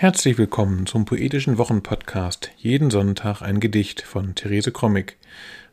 [0.00, 5.18] Herzlich willkommen zum poetischen Wochenpodcast Jeden Sonntag ein Gedicht von Therese Krommig.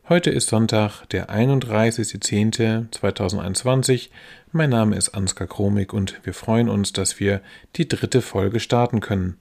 [0.06, 4.10] Heute ist Sonntag, der 31.10.2021.
[4.52, 7.40] Mein Name ist Ansgar Kromig und wir freuen uns, dass wir
[7.76, 9.38] die dritte Folge starten können.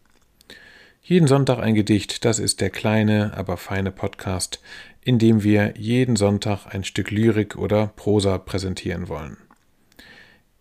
[1.02, 4.62] Jeden Sonntag ein Gedicht, das ist der kleine, aber feine Podcast,
[5.02, 9.36] in dem wir jeden Sonntag ein Stück Lyrik oder Prosa präsentieren wollen.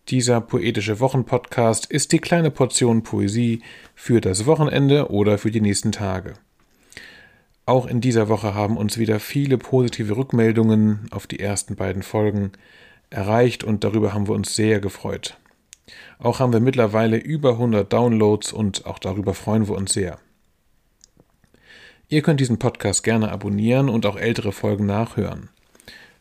[0.09, 3.63] Dieser poetische Wochenpodcast ist die kleine Portion Poesie
[3.97, 6.35] für das Wochenende oder für die nächsten Tage.
[7.65, 12.53] Auch in dieser Woche haben uns wieder viele positive Rückmeldungen auf die ersten beiden Folgen
[13.11, 15.39] erreicht und darüber haben wir uns sehr gefreut.
[16.21, 20.21] Auch haben wir mittlerweile über 100 Downloads und auch darüber freuen wir uns sehr.
[22.09, 25.49] Ihr könnt diesen Podcast gerne abonnieren und auch ältere Folgen nachhören.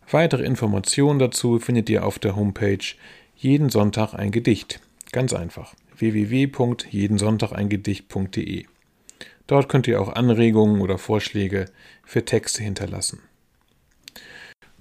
[0.10, 2.96] Weitere Informationen dazu findet ihr auf der Homepage
[3.36, 4.80] jeden Sonntag ein Gedicht.
[5.12, 5.76] Ganz einfach.
[5.98, 8.66] www.jedensonntageingedicht.de.
[9.48, 11.66] Dort könnt ihr auch Anregungen oder Vorschläge
[12.04, 13.22] für Texte hinterlassen.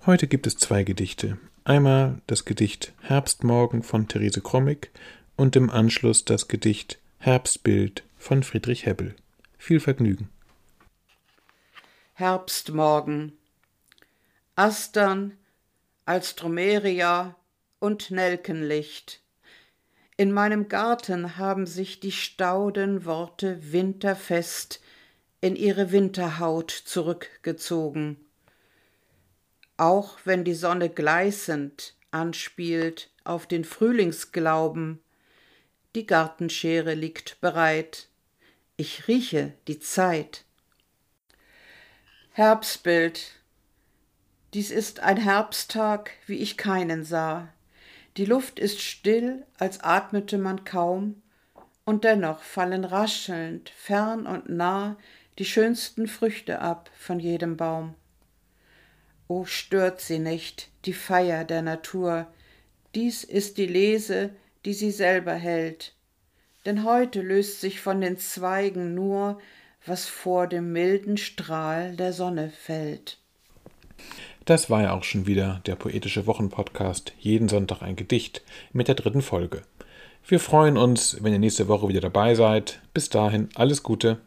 [0.06, 1.38] Heute gibt es zwei Gedichte.
[1.64, 4.91] Einmal das Gedicht Herbstmorgen von Therese Krommig
[5.36, 9.14] und im Anschluss das Gedicht Herbstbild von Friedrich Hebbel.
[9.58, 10.28] Viel Vergnügen.
[12.14, 13.33] Herbstmorgen.
[14.56, 15.33] Astern,
[16.05, 17.34] Alstromeria,
[17.78, 19.20] und Nelkenlicht.
[20.17, 24.80] In meinem Garten haben sich die Staudenworte winterfest
[25.41, 28.17] in ihre Winterhaut zurückgezogen.
[29.77, 35.00] Auch wenn die Sonne gleißend anspielt auf den Frühlingsglauben,
[35.95, 38.08] die Gartenschere liegt bereit,
[38.77, 40.45] ich rieche die Zeit.
[42.30, 43.33] Herbstbild.
[44.55, 47.52] Dies ist ein Herbsttag, wie ich keinen sah.
[48.17, 51.20] Die Luft ist still, als atmete man kaum,
[51.84, 54.97] und dennoch fallen raschelnd, fern und nah,
[55.39, 57.95] die schönsten Früchte ab von jedem Baum.
[59.27, 62.27] O stört sie nicht, die Feier der Natur,
[62.95, 64.30] dies ist die Lese,
[64.64, 65.95] die sie selber hält,
[66.64, 69.41] denn heute löst sich von den Zweigen nur,
[69.85, 73.19] was vor dem milden Strahl der Sonne fällt.
[74.44, 78.42] Das war ja auch schon wieder der poetische Wochenpodcast Jeden Sonntag ein Gedicht
[78.74, 79.62] mit der dritten Folge.
[80.27, 82.80] Wir freuen uns, wenn ihr nächste Woche wieder dabei seid.
[82.92, 84.18] Bis dahin alles Gute.